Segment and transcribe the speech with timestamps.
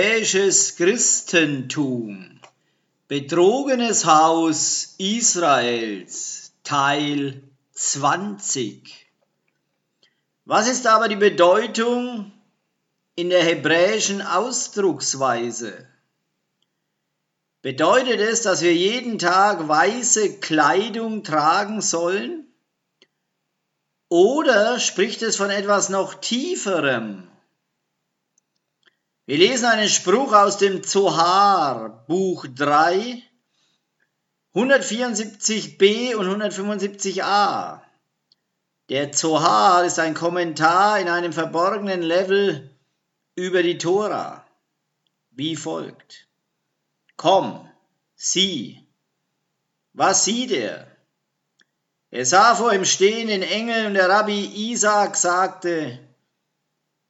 [0.00, 2.40] Europäisches Christentum.
[3.06, 6.52] Betrogenes Haus Israels.
[6.64, 7.42] Teil
[7.74, 9.10] 20.
[10.46, 12.32] Was ist aber die Bedeutung
[13.14, 15.86] in der hebräischen Ausdrucksweise?
[17.60, 22.46] Bedeutet es, dass wir jeden Tag weiße Kleidung tragen sollen?
[24.08, 27.30] Oder spricht es von etwas noch Tieferem?
[29.30, 33.22] Wir lesen einen Spruch aus dem Zohar, Buch 3,
[34.56, 37.80] 174b und 175a.
[38.88, 42.76] Der Zohar ist ein Kommentar in einem verborgenen Level
[43.36, 44.44] über die Tora,
[45.30, 46.26] wie folgt.
[47.16, 47.70] Komm,
[48.16, 48.84] sieh.
[49.92, 50.88] Was sieht er?
[52.10, 56.00] Er sah vor ihm stehen den Engel und der Rabbi Isaac sagte,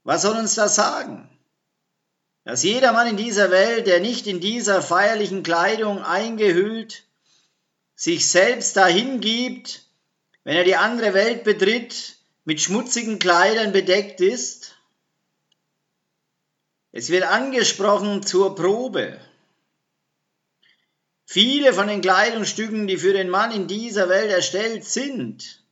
[0.02, 1.26] was soll uns das sagen?
[2.44, 7.04] Dass jeder Mann in dieser Welt, der nicht in dieser feierlichen Kleidung eingehüllt,
[7.94, 9.84] sich selbst dahin gibt,
[10.44, 14.74] wenn er die andere Welt betritt, mit schmutzigen Kleidern bedeckt ist?
[16.92, 19.20] Es wird angesprochen zur Probe.
[21.26, 25.62] Viele von den Kleidungsstücken, die für den Mann in dieser Welt erstellt sind,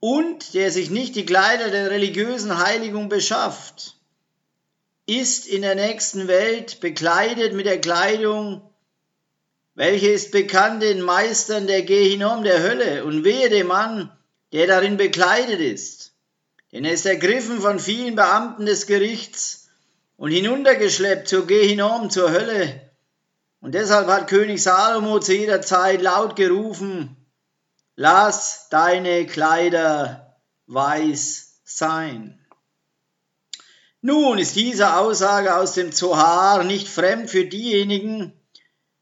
[0.00, 3.96] und der sich nicht die Kleider der religiösen Heiligung beschafft,
[5.06, 8.62] ist in der nächsten Welt bekleidet mit der Kleidung,
[9.74, 14.10] welche ist bekannt den Meistern der Gehinom der Hölle, und wehe dem Mann,
[14.52, 16.12] der darin bekleidet ist.
[16.72, 19.68] Denn er ist ergriffen von vielen Beamten des Gerichts
[20.16, 22.80] und hinuntergeschleppt zur Gehinom, zur Hölle,
[23.64, 27.16] und deshalb hat König Salomo zu jeder Zeit laut gerufen,
[27.96, 32.43] lass deine Kleider weiß sein.
[34.06, 38.32] Nun ist diese Aussage aus dem Zohar nicht fremd für diejenigen,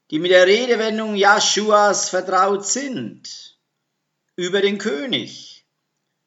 [0.09, 3.59] die mit der Redewendung Jaschuas vertraut sind,
[4.35, 5.65] über den König,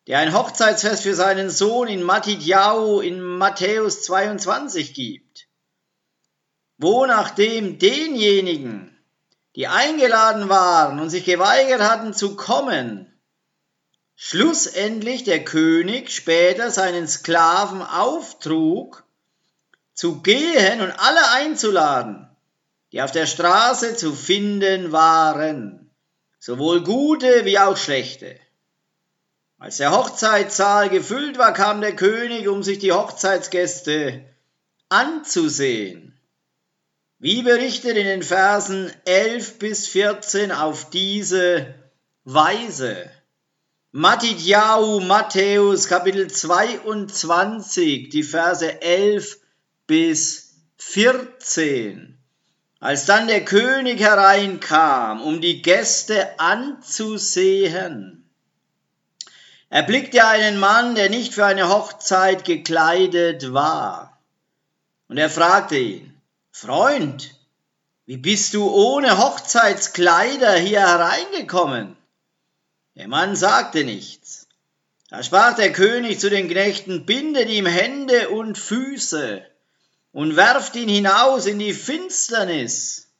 [0.06, 5.26] der ein Hochzeitsfest für seinen Sohn in Matidjau in Matthäus 22 gibt
[6.78, 8.96] wo nachdem denjenigen,
[9.54, 13.15] die eingeladen waren und sich geweigert hatten zu kommen,
[14.16, 19.04] schlussendlich der König später seinen Sklaven auftrug,
[19.94, 22.28] zu gehen und alle einzuladen,
[22.92, 25.90] die auf der Straße zu finden waren,
[26.38, 28.38] sowohl gute wie auch schlechte.
[29.58, 34.24] Als der Hochzeitssaal gefüllt war, kam der König, um sich die Hochzeitsgäste
[34.90, 36.18] anzusehen.
[37.18, 41.74] Wie berichtet in den Versen 11 bis 14 auf diese
[42.24, 43.10] Weise.
[43.98, 49.38] Matidjahu, Matthäus, Kapitel 22, die Verse 11
[49.86, 52.18] bis 14.
[52.78, 58.28] Als dann der König hereinkam, um die Gäste anzusehen,
[59.70, 64.20] erblickte er einen Mann, der nicht für eine Hochzeit gekleidet war.
[65.08, 66.20] Und er fragte ihn,
[66.52, 67.34] Freund,
[68.04, 71.96] wie bist du ohne Hochzeitskleider hier hereingekommen?
[72.96, 74.48] Der Mann sagte nichts.
[75.10, 79.44] Da sprach der König zu den Knechten, bindet ihm Hände und Füße
[80.12, 83.12] und werft ihn hinaus in die Finsternis.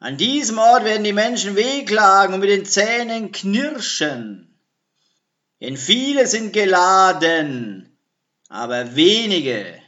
[0.00, 4.58] An diesem Ort werden die Menschen wehklagen und mit den Zähnen knirschen.
[5.60, 7.96] Denn viele sind geladen,
[8.48, 9.80] aber wenige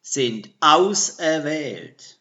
[0.00, 2.18] sind auserwählt.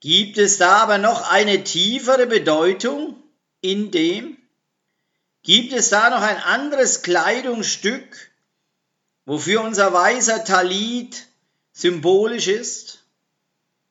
[0.00, 3.22] Gibt es da aber noch eine tiefere Bedeutung
[3.60, 4.35] in dem?
[5.46, 8.32] Gibt es da noch ein anderes Kleidungsstück,
[9.26, 11.28] wofür unser weißer Talit
[11.72, 13.04] symbolisch ist?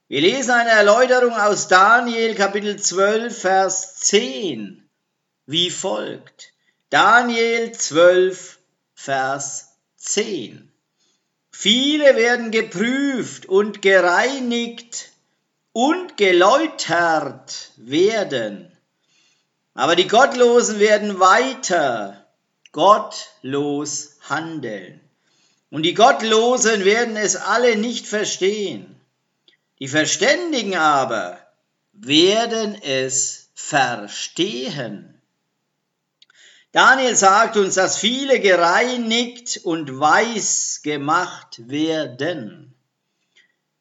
[0.09, 4.85] Wir lesen eine Erläuterung aus Daniel Kapitel 12, Vers 10,
[5.45, 6.51] wie folgt.
[6.89, 8.59] Daniel 12,
[8.93, 10.69] Vers 10.
[11.51, 15.09] Viele werden geprüft und gereinigt
[15.72, 18.74] und geläutert werden.
[19.75, 22.25] Aber die Gottlosen werden weiter
[22.72, 25.01] gottlos handeln.
[25.69, 28.95] Und die Gottlosen werden es alle nicht verstehen.
[29.79, 31.37] Die Verständigen aber
[31.91, 35.22] werden es verstehen.
[36.71, 42.73] Daniel sagt uns, dass viele gereinigt und weiß gemacht werden.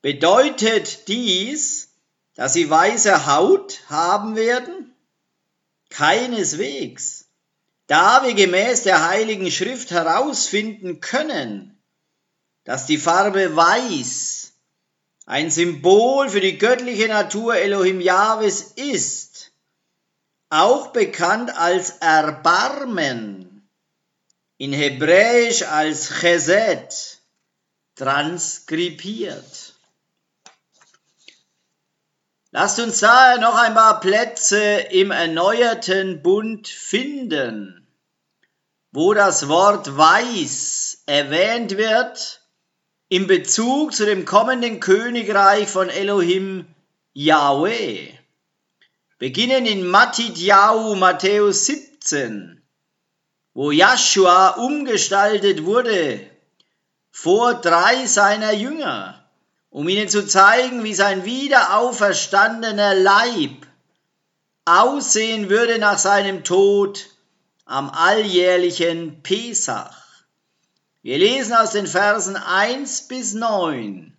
[0.03, 1.89] Bedeutet dies,
[2.35, 4.84] dass sie weiße Haut haben werden?
[5.95, 7.29] Keineswegs.
[7.87, 11.79] Da wir gemäß der Heiligen Schrift herausfinden können,
[12.65, 14.53] dass die Farbe Weiß
[15.27, 19.53] ein Symbol für die göttliche Natur Elohim Jahwes ist,
[20.51, 23.69] auch bekannt als Erbarmen,
[24.59, 27.21] in Hebräisch als Chesed,
[27.95, 29.64] transkribiert.
[32.57, 37.85] Lasst uns daher noch ein paar Plätze im erneuerten Bund finden,
[38.93, 42.43] wo das Wort weiß erwähnt wird
[43.09, 46.73] in Bezug zu dem kommenden Königreich von Elohim
[47.13, 48.13] Yahweh.
[49.19, 52.63] Beginnen in Matidjahu, Matthäus 17,
[53.53, 56.21] wo Joshua umgestaltet wurde
[57.11, 59.24] vor drei seiner Jünger
[59.75, 63.67] um ihnen zu zeigen, wie sein wiederauferstandener Leib
[64.65, 67.07] aussehen würde nach seinem Tod
[67.65, 69.97] am alljährlichen Pesach.
[71.03, 74.17] Wir lesen aus den Versen 1 bis 9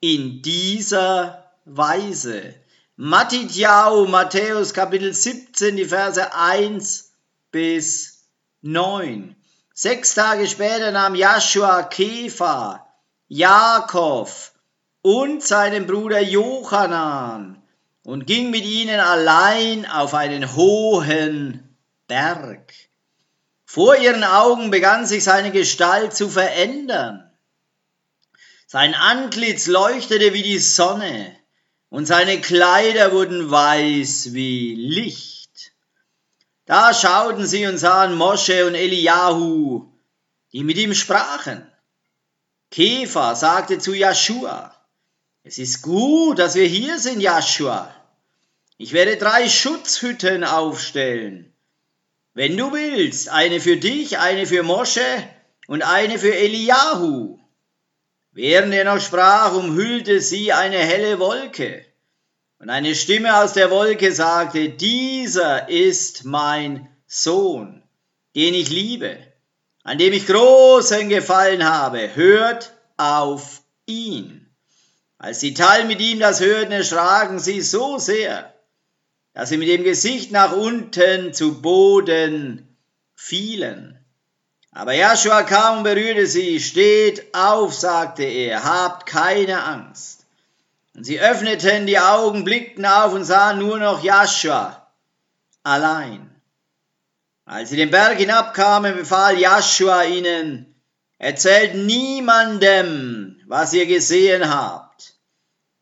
[0.00, 2.54] in dieser Weise.
[2.96, 7.12] Matidjau, Matthäus Kapitel 17, die Verse 1
[7.50, 8.24] bis
[8.62, 9.36] 9.
[9.74, 12.88] Sechs Tage später nahm Joshua Kefa,
[13.28, 14.30] Jakob,
[15.04, 17.62] und seinem Bruder Jochanan
[18.04, 21.76] und ging mit ihnen allein auf einen hohen
[22.08, 22.72] Berg.
[23.66, 27.30] Vor ihren Augen begann sich seine Gestalt zu verändern.
[28.66, 31.36] Sein Antlitz leuchtete wie die Sonne
[31.90, 35.72] und seine Kleider wurden weiß wie Licht.
[36.64, 39.86] Da schauten sie und sahen Mosche und Eliahu,
[40.52, 41.70] die mit ihm sprachen.
[42.70, 44.74] Kefa sagte zu Joshua,
[45.46, 47.94] es ist gut, dass wir hier sind, Joshua.
[48.78, 51.52] Ich werde drei Schutzhütten aufstellen.
[52.32, 55.04] Wenn du willst, eine für dich, eine für Mosche
[55.68, 57.38] und eine für Eliahu.
[58.32, 61.84] Während er noch sprach, umhüllte sie eine helle Wolke.
[62.58, 67.82] Und eine Stimme aus der Wolke sagte, dieser ist mein Sohn,
[68.34, 69.18] den ich liebe,
[69.82, 72.16] an dem ich großen Gefallen habe.
[72.16, 74.43] Hört auf ihn.
[75.18, 78.52] Als die Tal mit ihm das hörten, erschraken sie so sehr,
[79.32, 82.76] dass sie mit dem Gesicht nach unten zu Boden
[83.14, 83.98] fielen.
[84.72, 86.60] Aber Joshua kam und berührte sie.
[86.60, 90.26] Steht auf, sagte er, habt keine Angst.
[90.94, 94.84] Und sie öffneten die Augen, blickten auf und sahen nur noch Joshua
[95.62, 96.30] allein.
[97.46, 100.74] Als sie den Berg hinabkamen, befahl Joshua ihnen,
[101.18, 104.83] erzählt niemandem, was ihr gesehen habt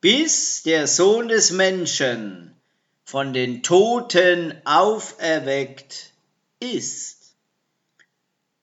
[0.02, 2.56] bis der Sohn des Menschen
[3.04, 6.10] von den Toten auferweckt
[6.58, 7.36] ist.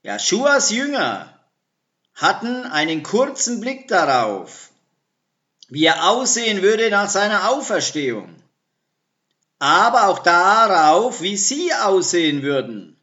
[0.03, 1.33] Joshuas Jünger
[2.13, 4.71] hatten einen kurzen Blick darauf,
[5.69, 8.35] wie er aussehen würde nach seiner Auferstehung,
[9.59, 12.97] aber auch darauf, wie sie aussehen würden,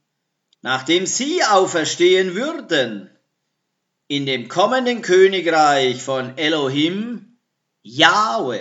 [0.61, 3.11] nachdem sie auferstehen würden,
[4.09, 7.36] in dem kommenden Königreich von Elohim
[7.87, 8.61] Jahwe.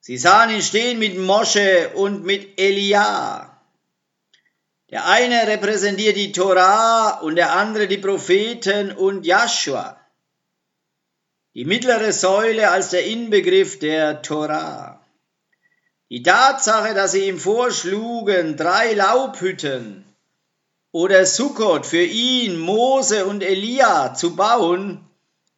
[0.00, 3.58] Sie sahen ihn stehen mit Mosche und mit Elia.
[4.90, 9.98] Der eine repräsentiert die Torah und der andere die Propheten und Joshua.
[11.54, 15.00] Die mittlere Säule als der Inbegriff der Torah.
[16.10, 20.04] Die Tatsache, dass sie ihm vorschlugen, drei Laubhütten
[20.92, 25.08] oder Sukkot für ihn, Mose und Elia zu bauen,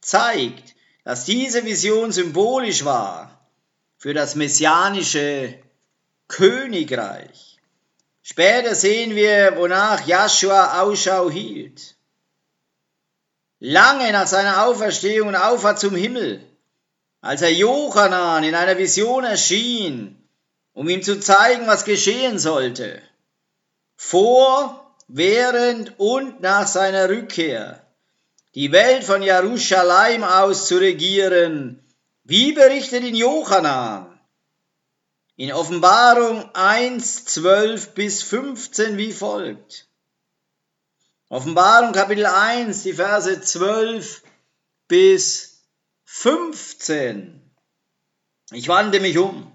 [0.01, 0.78] zeigt,
[1.09, 3.49] dass diese Vision symbolisch war
[3.97, 5.55] für das messianische
[6.29, 7.57] Königreich.
[8.21, 11.97] Später sehen wir, wonach Joshua Ausschau hielt.
[13.59, 16.47] Lange nach seiner Auferstehung und Auffahrt zum Himmel,
[17.23, 20.29] als er Jochanan in einer Vision erschien,
[20.75, 23.01] um ihm zu zeigen, was geschehen sollte,
[23.97, 27.88] vor, während und nach seiner Rückkehr,
[28.59, 31.81] die Welt von Jerusalem aus zu regieren,
[32.25, 34.19] wie berichtet in Jochanan.
[35.37, 39.87] In Offenbarung 1, 12 bis 15 wie folgt.
[41.29, 44.25] Offenbarung Kapitel 1, die Verse 12
[44.89, 45.63] bis
[46.07, 47.41] 15.
[48.51, 49.53] Ich wandte mich um,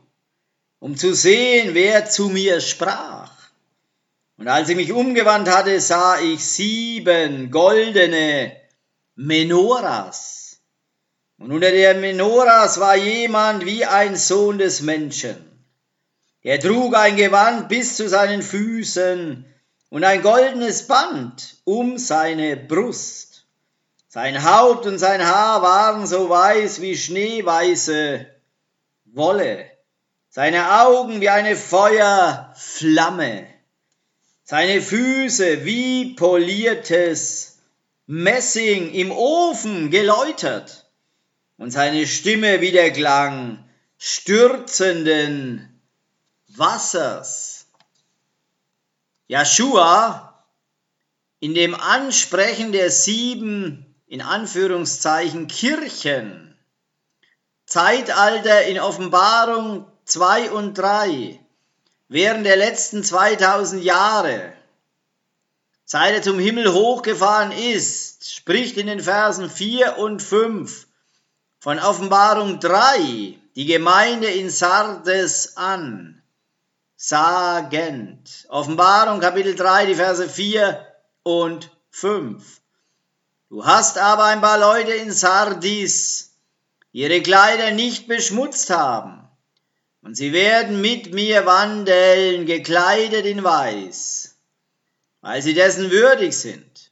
[0.79, 3.33] um zu sehen, wer zu mir sprach.
[4.37, 8.62] Und als ich mich umgewandt hatte, sah ich sieben goldene
[9.15, 10.57] Menoras.
[11.37, 15.35] Und unter der Menoras war jemand wie ein Sohn des Menschen.
[16.41, 19.45] Er trug ein Gewand bis zu seinen Füßen
[19.89, 23.45] und ein goldenes Band um seine Brust.
[24.07, 28.25] Sein Haupt und sein Haar waren so weiß wie schneeweiße
[29.05, 29.69] Wolle,
[30.29, 33.47] seine Augen wie eine Feuerflamme,
[34.43, 37.52] seine Füße wie poliertes
[38.05, 40.89] Messing im Ofen geläutert
[41.57, 43.63] und seine Stimme wie Klang
[43.97, 45.81] stürzenden
[46.49, 47.67] Wassers.
[49.27, 50.45] Joshua
[51.39, 56.57] in dem Ansprechen der sieben in Anführungszeichen Kirchen,
[57.65, 61.39] Zeitalter in Offenbarung 2 und 3,
[62.09, 64.53] während der letzten 2000 Jahre,
[65.85, 70.87] seit er zum Himmel hochgefahren ist, spricht in den Versen 4 und 5
[71.59, 76.21] von Offenbarung 3 die Gemeinde in Sardes an,
[76.95, 78.45] sagend.
[78.49, 80.85] Offenbarung Kapitel 3, die Verse 4
[81.23, 82.61] und 5.
[83.49, 86.33] Du hast aber ein paar Leute in Sardis,
[86.91, 89.27] die ihre Kleider nicht beschmutzt haben,
[90.01, 94.32] und sie werden mit mir wandeln, gekleidet in Weiß,
[95.23, 96.91] weil sie dessen würdig sind.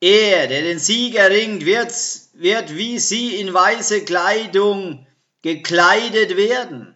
[0.00, 1.92] Er, der den Sieg erringt, wird,
[2.34, 5.06] wird wie sie in weiße Kleidung
[5.42, 6.94] gekleidet werden.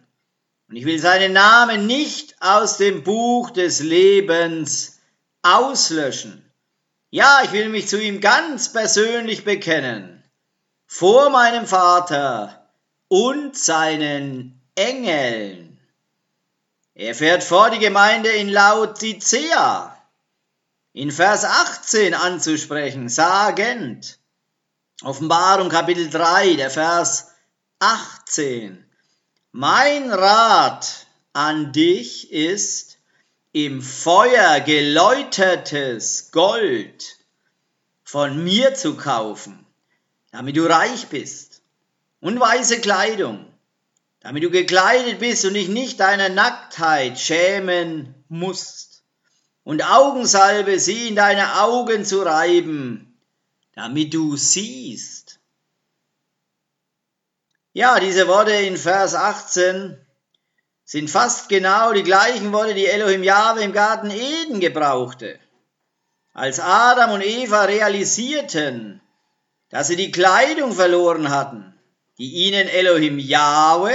[0.69, 5.01] Und ich will seinen Namen nicht aus dem Buch des Lebens
[5.41, 6.49] auslöschen.
[7.09, 10.23] Ja, ich will mich zu ihm ganz persönlich bekennen,
[10.87, 12.71] vor meinem Vater
[13.09, 15.77] und seinen Engeln.
[16.93, 19.90] Er fährt vor die Gemeinde in Laodicea,
[20.93, 24.19] in Vers 18 anzusprechen, sagend,
[25.03, 27.31] Offenbarung Kapitel 3, der Vers
[27.79, 28.85] 18.
[29.51, 32.97] Mein Rat an dich ist,
[33.53, 37.17] im Feuer geläutertes Gold
[38.03, 39.65] von mir zu kaufen,
[40.31, 41.61] damit du reich bist,
[42.19, 43.51] und weiße Kleidung,
[44.19, 48.90] damit du gekleidet bist und dich nicht deiner Nacktheit schämen musst,
[49.63, 53.17] und Augensalbe sie in deine Augen zu reiben,
[53.73, 55.39] damit du siehst.
[57.73, 59.97] Ja, diese Worte in Vers 18
[60.83, 65.39] sind fast genau die gleichen Worte, die Elohim Jahwe im Garten Eden gebrauchte.
[66.33, 69.01] Als Adam und Eva realisierten,
[69.69, 71.73] dass sie die Kleidung verloren hatten,
[72.17, 73.93] die ihnen Elohim Jahwe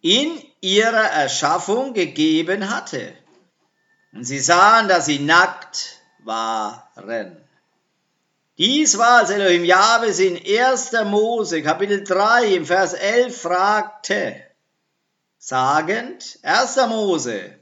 [0.00, 3.14] in ihrer Erschaffung gegeben hatte.
[4.12, 7.36] Und sie sahen, dass sie nackt waren.
[8.58, 10.92] Dies war, als Elohim Jahwe sie in 1.
[11.06, 14.42] Mose, Kapitel 3, im Vers 11 fragte,
[15.38, 16.76] sagend, 1.
[16.88, 17.58] Mose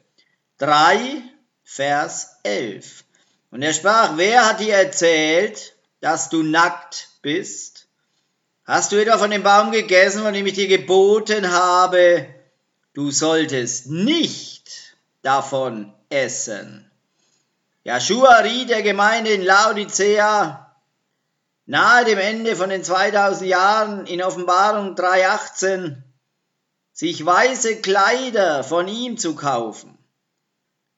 [0.58, 1.22] 3,
[1.62, 3.04] Vers 11.
[3.52, 7.86] Und er sprach, wer hat dir erzählt, dass du nackt bist?
[8.64, 12.26] Hast du etwa von dem Baum gegessen, von dem ich dir geboten habe,
[12.94, 16.90] du solltest nicht davon essen?
[17.84, 20.70] Joshua riet der Gemeinde in Laodicea
[21.70, 26.02] nahe dem Ende von den 2000 Jahren in Offenbarung 3,18
[26.92, 29.96] sich weiße Kleider von ihm zu kaufen,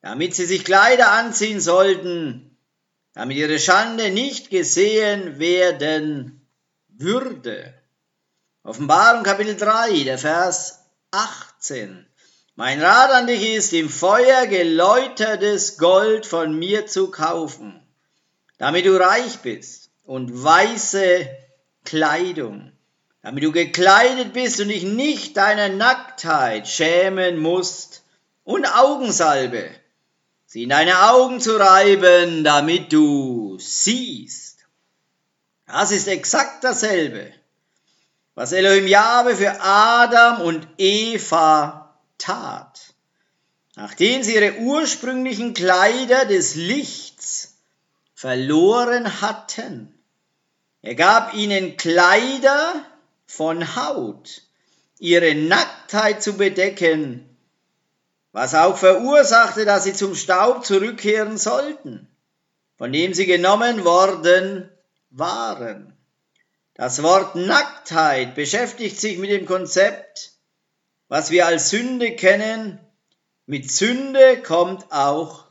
[0.01, 2.57] damit sie sich Kleider anziehen sollten,
[3.13, 6.49] damit ihre Schande nicht gesehen werden
[6.89, 7.75] würde.
[8.65, 12.07] Offenbarung Kapitel 3, der Vers 18.
[12.55, 17.81] Mein Rat an dich ist, im Feuer geläutertes Gold von mir zu kaufen,
[18.59, 21.29] damit du reich bist und weiße
[21.85, 22.73] Kleidung
[23.23, 28.01] damit du gekleidet bist und dich nicht deiner Nacktheit schämen musst,
[28.45, 29.71] und Augensalbe,
[30.47, 34.67] sie in deine Augen zu reiben, damit du siehst.
[35.69, 37.33] Das ist exakt dasselbe,
[38.35, 41.82] was Elohim Jahwe für Adam und Eva
[42.23, 42.95] tat.
[43.75, 47.57] Nachdem sie ihre ursprünglichen Kleider des Lichts
[48.15, 49.95] verloren hatten,
[50.83, 52.85] er gab ihnen Kleider,
[53.33, 54.43] von Haut,
[54.99, 57.35] ihre Nacktheit zu bedecken,
[58.33, 62.09] was auch verursachte, dass sie zum Staub zurückkehren sollten,
[62.77, 64.71] von dem sie genommen worden
[65.09, 65.97] waren.
[66.75, 70.32] Das Wort Nacktheit beschäftigt sich mit dem Konzept,
[71.13, 72.81] was wir als Sünde kennen.
[73.45, 75.45] Mit Sünde kommt auch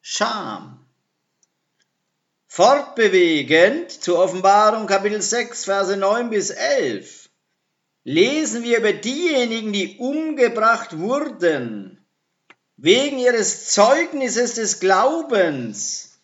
[0.00, 0.86] Scham.
[2.46, 7.28] Fortbewegend zur Offenbarung Kapitel 6, Verse 9 bis 11
[8.04, 12.02] lesen wir über diejenigen, die umgebracht wurden,
[12.78, 16.22] wegen ihres Zeugnisses des Glaubens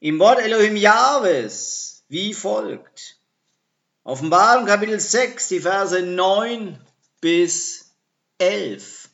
[0.00, 3.20] im Wort Elohim Jahwes, wie folgt.
[4.02, 6.84] Offenbarung Kapitel 6, die Verse 9
[7.20, 7.83] bis
[8.44, 9.08] 11.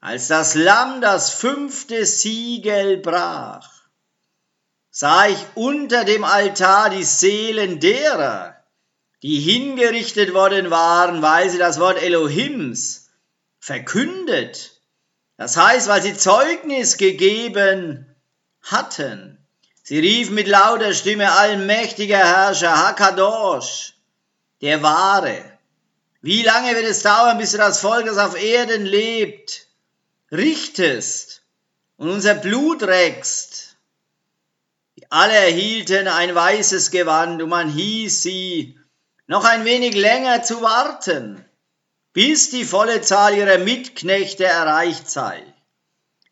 [0.00, 3.68] Als das Lamm das fünfte Siegel brach,
[4.90, 8.56] sah ich unter dem Altar die Seelen derer,
[9.22, 13.08] die hingerichtet worden waren, weil sie das Wort Elohims
[13.58, 14.78] verkündet.
[15.36, 18.14] Das heißt, weil sie Zeugnis gegeben
[18.62, 19.38] hatten.
[19.82, 23.94] Sie riefen mit lauter Stimme, allmächtiger Herrscher, Hakadosh,
[24.60, 25.42] der Wahre.
[26.24, 29.66] Wie lange wird es dauern, bis du das Volk, das auf Erden lebt,
[30.32, 31.42] richtest
[31.98, 33.76] und unser Blut reckst?
[35.10, 38.80] Alle erhielten ein weißes Gewand und man hieß sie,
[39.26, 41.44] noch ein wenig länger zu warten,
[42.14, 45.42] bis die volle Zahl ihrer Mitknechte erreicht sei,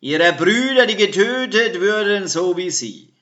[0.00, 3.14] ihrer Brüder, die getötet würden, so wie sie.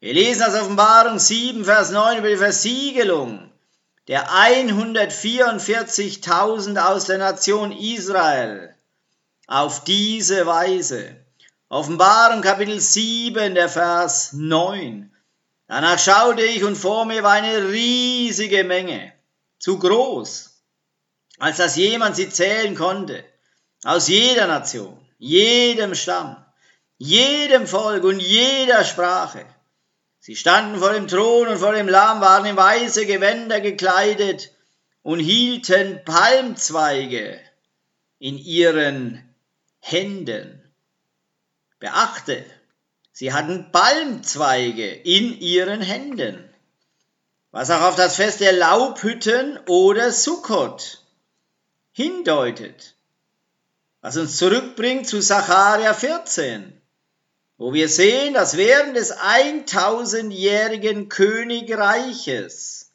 [0.00, 3.52] Wir lesen aus Offenbarung 7, Vers 9 über die Versiegelung
[4.08, 8.76] der 144.000 aus der Nation Israel
[9.46, 11.16] auf diese Weise.
[11.68, 15.12] Offenbarung Kapitel 7, der Vers 9.
[15.66, 19.12] Danach schaute ich und vor mir war eine riesige Menge,
[19.58, 20.62] zu groß,
[21.40, 23.24] als dass jemand sie zählen konnte,
[23.82, 26.36] aus jeder Nation, jedem Stamm,
[26.98, 29.44] jedem Volk und jeder Sprache.
[30.26, 34.50] Sie standen vor dem Thron und vor dem Lamm, waren in weiße Gewänder gekleidet
[35.02, 37.38] und hielten Palmzweige
[38.18, 39.22] in ihren
[39.78, 40.60] Händen.
[41.78, 42.44] Beachte,
[43.12, 46.52] sie hatten Palmzweige in ihren Händen,
[47.52, 51.04] was auch auf das Fest der Laubhütten oder Sukkot
[51.92, 52.96] hindeutet,
[54.00, 56.75] was uns zurückbringt zu Sacharja 14
[57.58, 62.92] wo wir sehen, dass während des 1000-jährigen Königreiches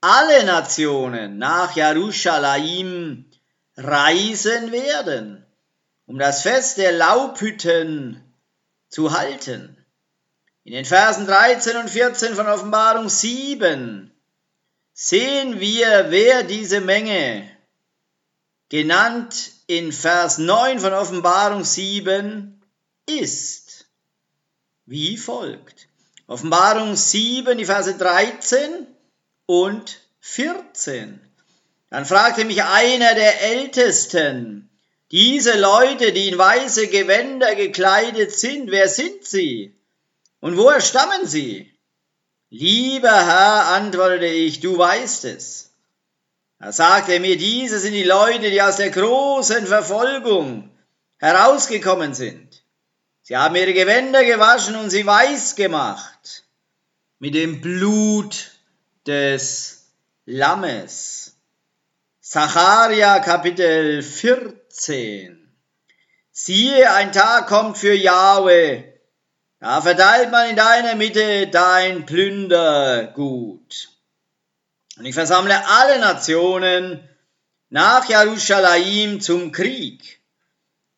[0.00, 3.30] alle Nationen nach Jerusalem
[3.76, 5.44] reisen werden,
[6.06, 8.22] um das Fest der Laubhütten
[8.88, 9.76] zu halten.
[10.64, 14.10] In den Versen 13 und 14 von Offenbarung 7
[14.92, 17.50] sehen wir, wer diese Menge,
[18.68, 22.62] genannt in Vers 9 von Offenbarung 7,
[23.06, 23.59] ist
[24.90, 25.86] wie folgt.
[26.26, 28.88] Offenbarung 7, die Verse 13
[29.46, 31.20] und 14.
[31.90, 34.68] Dann fragte mich einer der Ältesten,
[35.12, 39.76] diese Leute, die in weiße Gewänder gekleidet sind, wer sind sie?
[40.40, 41.72] Und woher stammen sie?
[42.48, 45.72] Lieber Herr, antwortete ich, du weißt es.
[46.58, 50.70] Da sagte er mir, diese sind die Leute, die aus der großen Verfolgung
[51.18, 52.59] herausgekommen sind.
[53.30, 56.42] Sie haben ihre Gewänder gewaschen und sie weiß gemacht
[57.20, 58.50] mit dem Blut
[59.06, 59.86] des
[60.26, 61.36] Lammes.
[62.20, 65.48] Zacharia Kapitel 14.
[66.32, 68.82] Siehe, ein Tag kommt für Jahwe,
[69.60, 73.90] da verteilt man in deiner Mitte dein Plündergut.
[74.96, 77.08] Und ich versammle alle Nationen
[77.68, 80.19] nach Jerusalem zum Krieg.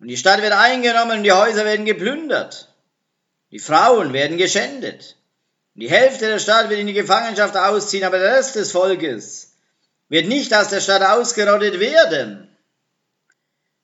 [0.02, 2.66] Und die Stadt wird eingenommen und die Häuser werden geplündert.
[3.52, 5.16] Die Frauen werden geschändet.
[5.76, 9.52] Und die Hälfte der Stadt wird in die Gefangenschaft ausziehen, aber der Rest des Volkes
[10.08, 12.48] wird nicht aus der Stadt ausgerottet werden.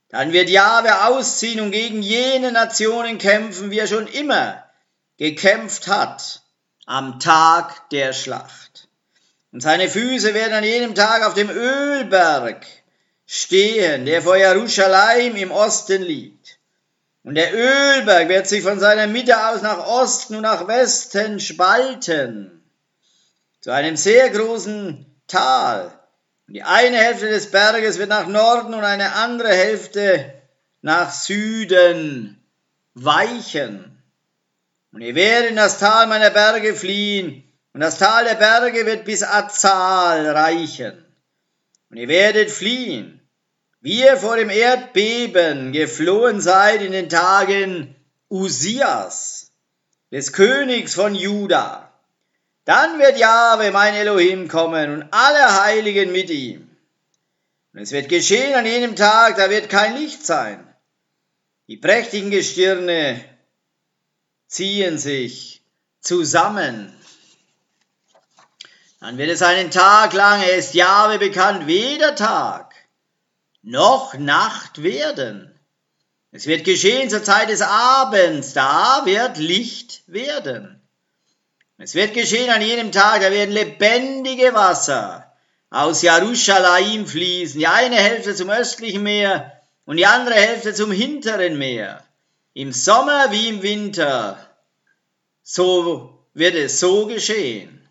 [0.08, 4.64] Dann wird Jahwe ausziehen und gegen jene Nationen kämpfen, wie er schon immer
[5.18, 6.42] gekämpft hat
[6.84, 8.88] am Tag der Schlacht.
[9.52, 12.66] Und seine Füße werden an jedem Tag auf dem Ölberg
[13.30, 16.58] stehen, der vor Jerusalem im Osten liegt.
[17.22, 22.64] Und der Ölberg wird sich von seiner Mitte aus nach Osten und nach Westen spalten,
[23.60, 25.92] zu einem sehr großen Tal.
[26.46, 30.32] Und die eine Hälfte des Berges wird nach Norden und eine andere Hälfte
[30.80, 32.42] nach Süden
[32.94, 34.02] weichen.
[34.90, 39.04] Und ihr werdet in das Tal meiner Berge fliehen, und das Tal der Berge wird
[39.04, 41.04] bis Azal reichen.
[41.90, 43.17] Und ihr werdet fliehen,
[43.80, 47.94] wie ihr vor dem Erdbeben geflohen seid in den Tagen
[48.30, 49.52] Usias,
[50.10, 51.92] des Königs von Juda.
[52.64, 56.68] Dann wird Jahwe, mein Elohim, kommen und alle Heiligen mit ihm.
[57.72, 60.66] Und es wird geschehen an jenem Tag, da wird kein Licht sein.
[61.68, 63.22] Die prächtigen Gestirne
[64.48, 65.62] ziehen sich
[66.00, 66.94] zusammen.
[69.00, 72.67] Dann wird es einen Tag lang, er ist Jahwe bekannt, weder Tag
[73.68, 75.54] noch Nacht werden.
[76.30, 80.80] Es wird geschehen zur Zeit des Abends, da wird Licht werden.
[81.76, 85.32] Es wird geschehen an jenem Tag, da werden lebendige Wasser
[85.70, 91.58] aus Jerusalem fließen, die eine Hälfte zum östlichen Meer und die andere Hälfte zum hinteren
[91.58, 92.02] Meer.
[92.54, 94.38] Im Sommer wie im Winter.
[95.42, 97.86] So wird es so geschehen.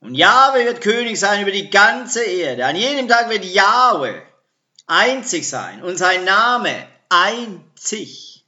[0.00, 2.66] Und Jahwe wird König sein über die ganze Erde.
[2.66, 4.22] An jedem Tag wird Jahwe
[4.86, 8.44] einzig sein und sein Name einzig.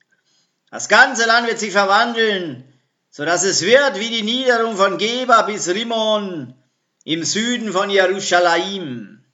[0.71, 2.65] Das ganze Land wird sich verwandeln,
[3.11, 6.55] so dass es wird wie die Niederung von Geba bis Rimon
[7.05, 9.25] im Süden von Jerusalem.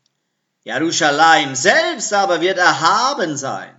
[0.64, 3.74] Jerusalem selbst aber wird erhaben sein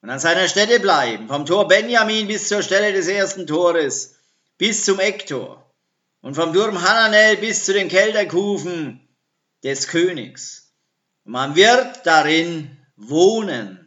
[0.00, 4.16] und an seiner Stätte bleiben, vom Tor Benjamin bis zur Stelle des ersten Tores,
[4.56, 5.68] bis zum Ecktor
[6.22, 9.06] und vom Turm Hananel bis zu den Kelterkufen
[9.62, 10.67] des Königs.
[11.28, 13.86] Man wird darin wohnen.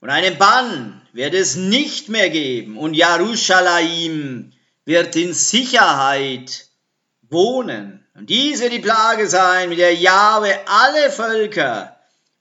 [0.00, 2.76] Und einen Bann wird es nicht mehr geben.
[2.76, 4.52] Und Jerusalem
[4.84, 6.66] wird in Sicherheit
[7.22, 8.04] wohnen.
[8.16, 11.96] Und dies wird die Plage sein, mit der Jahwe alle Völker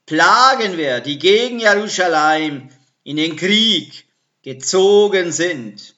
[0.07, 2.69] plagen wird, die gegen Jerusalem
[3.03, 4.07] in den Krieg
[4.41, 5.93] gezogen sind.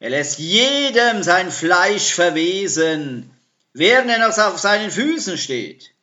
[0.00, 3.30] Er lässt jedem sein Fleisch verwesen,
[3.72, 5.95] während er noch auf seinen Füßen steht.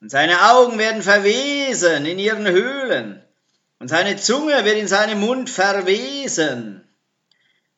[0.00, 3.22] Und seine Augen werden verwesen in ihren Höhlen,
[3.78, 6.82] und seine Zunge wird in seinem Mund verwesen.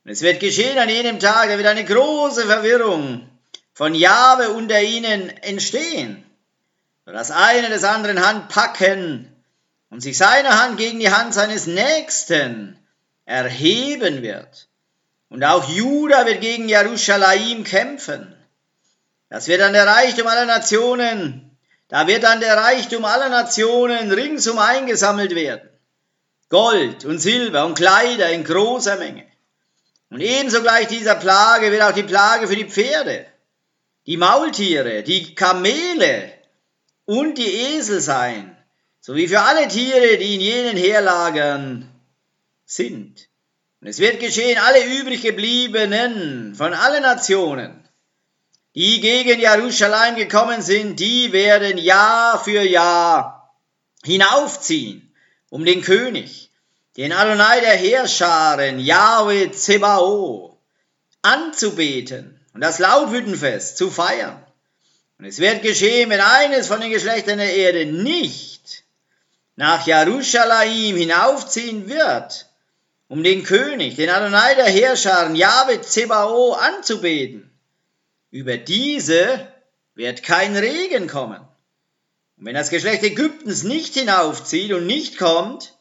[0.04, 3.28] Und es wird geschehen an jenem Tag, da wird eine große Verwirrung
[3.74, 6.24] von Jahwe unter ihnen entstehen,
[7.04, 9.31] sodass eine des anderen Hand packen
[9.90, 12.78] und sich seine Hand gegen die Hand seines Nächsten
[13.24, 14.68] erheben wird.
[15.28, 18.35] Und auch Juda wird gegen Jerusalem kämpfen.
[19.28, 21.47] Das wird dann der Reichtum aller Nationen,
[21.88, 25.68] da wird dann der Reichtum aller Nationen ringsum eingesammelt werden.
[26.51, 29.27] Gold und Silber und Kleider in großer Menge.
[30.11, 33.27] Und ebenso gleich dieser Plage wird auch die Plage für die Pferde,
[34.07, 36.33] die Maultiere, die Kamele
[37.05, 38.57] und die Esel sein,
[39.01, 41.90] sowie für alle Tiere, die in jenen Herlagern
[42.64, 43.29] sind.
[43.81, 47.88] Und es wird geschehen, alle übrig gebliebenen von allen Nationen,
[48.79, 53.53] die gegen Jerusalem gekommen sind, die werden Jahr für Jahr
[54.05, 55.12] hinaufziehen
[55.51, 56.53] um den König,
[56.97, 60.61] den Adonai der Heerscharen, Yahweh Zebao,
[61.23, 64.41] anzubeten und das Laubhüttenfest zu feiern.
[65.19, 68.85] Und es wird geschehen, wenn eines von den Geschlechtern der Erde nicht
[69.57, 72.47] nach Jerusalem hinaufziehen wird,
[73.09, 77.51] um den König, den Adonai der Herrscher, Jahwe Zebao, anzubeten.
[78.31, 79.49] Über diese
[79.95, 81.41] wird kein Regen kommen.
[82.37, 85.77] Und wenn das Geschlecht Ägyptens nicht hinaufzieht und nicht kommt,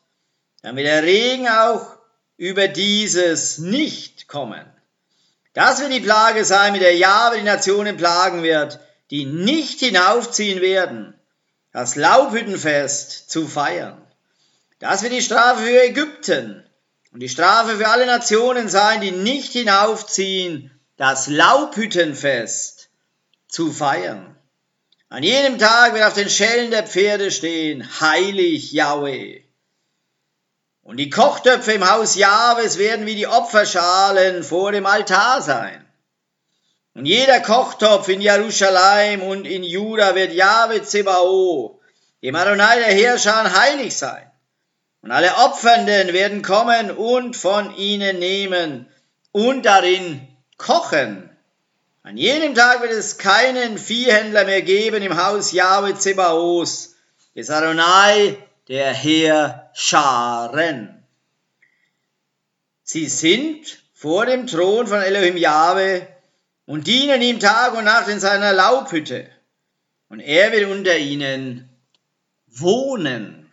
[0.61, 1.97] dann wird der Regen auch
[2.37, 4.65] über dieses nicht kommen.
[5.53, 8.79] Das wird die Plage sein, mit der Jahwe die Nationen plagen wird,
[9.11, 11.13] die nicht hinaufziehen werden,
[11.71, 14.01] das Laubhüttenfest zu feiern.
[14.79, 16.63] Das wird die Strafe für Ägypten,
[17.11, 22.89] und die Strafe für alle Nationen sein, die nicht hinaufziehen, das Laubhüttenfest
[23.47, 24.35] zu feiern.
[25.09, 29.43] An jenem Tag wird auf den Schellen der Pferde stehen, heilig Yahweh.
[30.81, 35.85] Und die Kochtöpfe im Haus Jahwes werden wie die Opferschalen vor dem Altar sein.
[36.93, 41.79] Und jeder Kochtopf in Jerusalem und in Juda wird Jahwe Zebao,
[42.23, 44.31] dem Adonai der Herrscher, heilig sein.
[45.01, 48.91] Und alle Opfernden werden kommen und von ihnen nehmen
[49.31, 50.26] und darin
[50.57, 51.29] kochen.
[52.03, 56.95] An jenem Tag wird es keinen Viehhändler mehr geben im Haus Yahweh Zebaos,
[57.35, 61.03] des Adonai, der Heerscharen.
[62.83, 66.01] Sie sind vor dem Thron von Elohim Yahweh
[66.65, 69.29] und dienen ihm Tag und Nacht in seiner Laubhütte.
[70.09, 71.69] Und er wird unter ihnen
[72.47, 73.51] wohnen.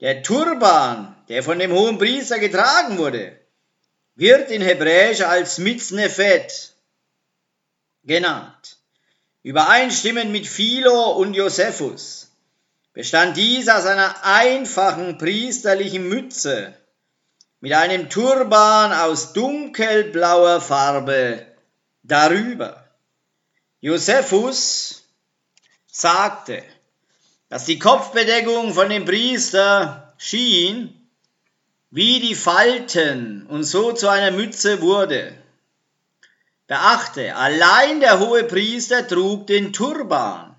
[0.00, 3.38] Der Turban, der von dem hohen Priester getragen wurde,
[4.14, 6.74] wird in Hebräisch als Mitznefet
[8.04, 8.78] genannt.
[9.42, 12.30] Übereinstimmend mit Philo und Josephus
[12.92, 16.76] bestand dies aus einer einfachen priesterlichen Mütze
[17.60, 21.46] mit einem Turban aus dunkelblauer Farbe
[22.02, 22.84] darüber.
[23.80, 25.04] Josephus
[25.86, 26.62] sagte,
[27.48, 31.01] dass die Kopfbedeckung von dem Priester schien
[31.94, 35.34] wie die Falten und so zu einer Mütze wurde.
[36.66, 40.56] Beachte, allein der hohe Priester trug den Turban,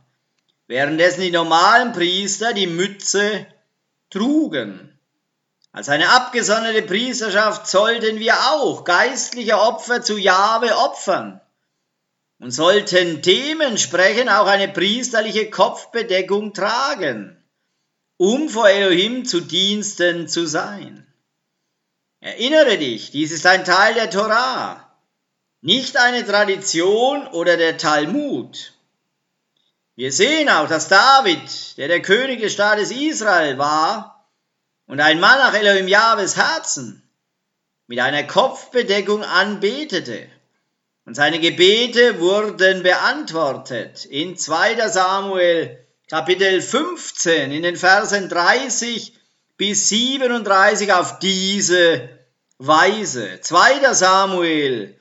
[0.68, 3.48] währenddessen die normalen Priester die Mütze
[4.12, 4.96] trugen.
[5.72, 11.42] Als eine abgesonderte Priesterschaft sollten wir auch geistliche Opfer zu Jahwe opfern
[12.38, 17.44] und sollten dementsprechend auch eine priesterliche Kopfbedeckung tragen,
[18.18, 21.08] um vor Elohim zu Diensten zu sein.
[22.24, 24.90] Erinnere dich, dies ist ein Teil der Torah,
[25.60, 28.72] nicht eine Tradition oder der Talmud.
[29.96, 34.30] Wir sehen auch, dass David, der der König des Staates Israel war
[34.88, 37.04] und ein Mann nach Elohim Jahwes Herzen,
[37.88, 40.30] mit einer Kopfbedeckung anbetete.
[41.04, 44.06] Und seine Gebete wurden beantwortet.
[44.06, 44.88] In 2.
[44.88, 49.14] Samuel Kapitel 15 in den Versen 30
[49.58, 52.10] bis 37 auf diese
[52.58, 53.40] Weise.
[53.42, 53.94] 2.
[53.94, 54.98] Samuel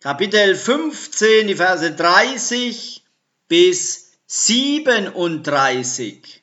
[0.00, 3.04] Kapitel 15, die Verse 30
[3.48, 6.42] bis 37.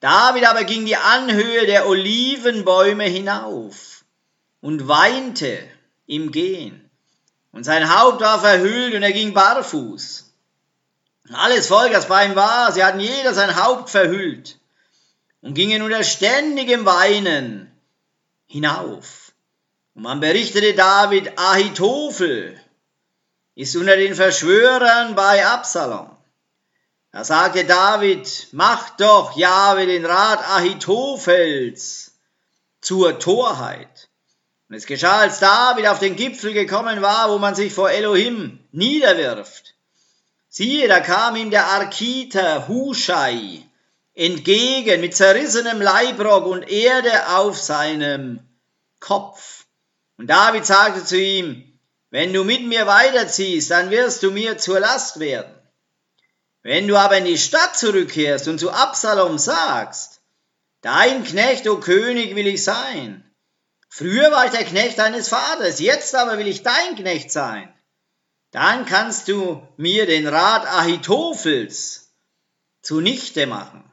[0.00, 4.04] David aber ging die Anhöhe der Olivenbäume hinauf
[4.62, 5.58] und weinte
[6.06, 6.88] im Gehen
[7.52, 10.32] und sein Haupt war verhüllt und er ging barfuß.
[11.32, 14.58] Alles Volk, das bei ihm war, sie hatten jeder sein Haupt verhüllt
[15.40, 17.72] und gingen unter ständigem Weinen
[18.46, 19.32] hinauf.
[19.94, 22.60] Und man berichtete David, Ahitophel
[23.54, 26.10] ist unter den Verschwörern bei Absalom.
[27.10, 32.12] Da sagte David, macht doch Jahwe den Rat Ahitophels
[32.80, 34.08] zur Torheit.
[34.68, 38.60] Und es geschah, als David auf den Gipfel gekommen war, wo man sich vor Elohim
[38.70, 39.74] niederwirft.
[40.48, 43.67] Siehe, da kam ihm der Arkiter Huschai
[44.18, 48.40] entgegen mit zerrissenem Leibrock und Erde auf seinem
[49.00, 49.64] Kopf.
[50.16, 51.78] Und David sagte zu ihm,
[52.10, 55.54] wenn du mit mir weiterziehst, dann wirst du mir zur Last werden.
[56.62, 60.20] Wenn du aber in die Stadt zurückkehrst und zu Absalom sagst,
[60.80, 63.24] dein Knecht, o König, will ich sein,
[63.88, 67.72] Früher war ich der Knecht deines Vaters, jetzt aber will ich dein Knecht sein.
[68.50, 72.14] Dann kannst du mir den Rat Ahitophels
[72.82, 73.84] zunichte machen.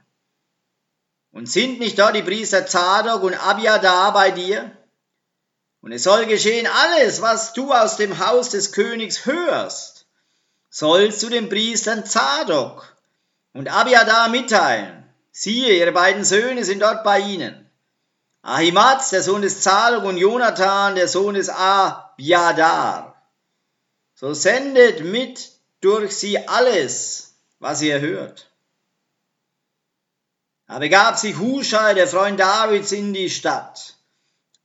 [1.35, 4.71] Und sind nicht dort die Priester Zadok und Abiadar bei dir?
[5.81, 10.05] Und es soll geschehen, alles, was du aus dem Haus des Königs hörst,
[10.69, 12.95] sollst du den Priestern Zadok
[13.51, 15.03] und Abiadar mitteilen.
[15.33, 17.69] Siehe, ihre beiden Söhne sind dort bei ihnen.
[18.41, 23.21] Ahimaaz, der Sohn des Zaluk, und Jonathan, der Sohn des Abiadar.
[24.13, 28.49] So sendet mit durch sie alles, was ihr hört.
[30.67, 33.95] Da begab sich Huschai, der Freund Davids, in die Stadt.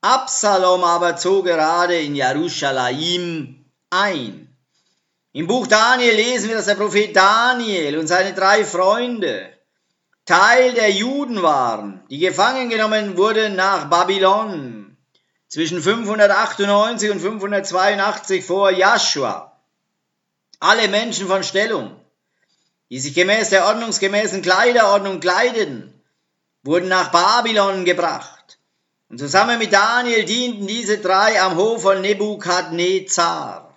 [0.00, 4.56] Absalom aber zog gerade in Jerusalem ein.
[5.32, 9.52] Im Buch Daniel lesen wir, dass der Prophet Daniel und seine drei Freunde
[10.24, 14.96] Teil der Juden waren, die gefangen genommen wurden nach Babylon
[15.48, 19.60] zwischen 598 und 582 vor Joshua.
[20.60, 21.99] Alle Menschen von Stellung,
[22.90, 25.94] die sich gemäß der ordnungsgemäßen Kleiderordnung kleideten,
[26.62, 28.58] wurden nach Babylon gebracht.
[29.08, 33.74] Und zusammen mit Daniel dienten diese drei am Hof von Nebukadnezar.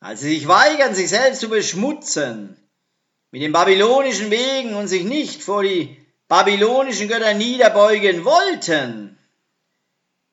[0.00, 2.56] Als sie sich weigern, sich selbst zu beschmutzen,
[3.30, 5.96] mit den babylonischen Wegen und sich nicht vor die
[6.28, 9.18] babylonischen Götter niederbeugen wollten,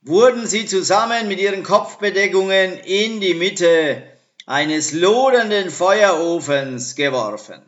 [0.02, 4.13] wurden sie zusammen mit ihren Kopfbedeckungen in die Mitte
[4.46, 7.62] eines lodernden Feuerofens geworfen.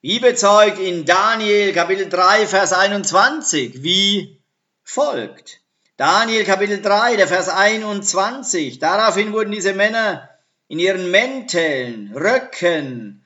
[0.00, 4.42] Wie bezeugt in Daniel Kapitel 3, Vers 21, wie
[4.82, 5.60] folgt.
[5.96, 8.78] Daniel Kapitel 3, der Vers 21.
[8.80, 10.28] Daraufhin wurden diese Männer
[10.68, 13.22] in ihren Mänteln, Röcken,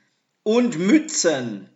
[0.47, 1.69] und Mützen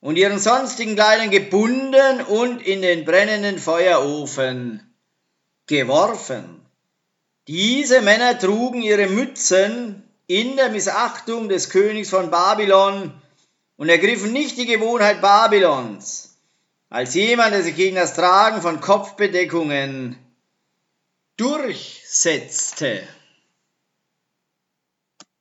[0.00, 4.94] und ihren sonstigen Kleidern gebunden und in den brennenden Feuerofen
[5.66, 6.64] geworfen.
[7.48, 13.12] Diese Männer trugen ihre Mützen in der Missachtung des Königs von Babylon
[13.76, 16.36] und ergriffen nicht die Gewohnheit Babylons,
[16.88, 20.16] als jemand, der sich gegen das Tragen von Kopfbedeckungen
[21.36, 23.06] durchsetzte.